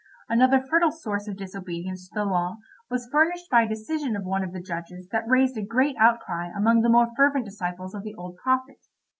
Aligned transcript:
Another 0.29 0.59
fertile 0.59 0.89
source 0.89 1.27
of 1.27 1.37
disobedience 1.37 2.09
to 2.09 2.15
the 2.15 2.25
law 2.25 2.57
was 2.89 3.07
furnished 3.11 3.51
by 3.51 3.61
a 3.65 3.69
decision 3.69 4.15
of 4.15 4.23
one 4.23 4.43
of 4.43 4.51
the 4.51 4.59
judges 4.59 5.07
that 5.09 5.27
raised 5.27 5.57
a 5.57 5.61
great 5.63 5.95
outcry 5.99 6.49
among 6.57 6.81
the 6.81 6.89
more 6.89 7.11
fervent 7.15 7.45
disciples 7.45 7.93
of 7.93 8.01
the 8.01 8.15
old 8.15 8.35
prophet. 8.37 8.79